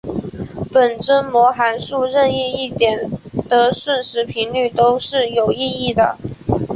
[0.73, 3.07] 本征模函数任意一点
[3.47, 6.17] 的瞬时频率都是有意义的。